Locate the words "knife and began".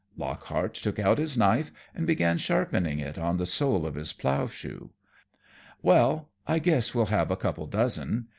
1.37-2.39